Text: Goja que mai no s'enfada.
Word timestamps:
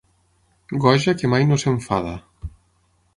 Goja 0.85 1.13
que 1.19 1.31
mai 1.33 1.45
no 1.49 1.59
s'enfada. 1.65 2.15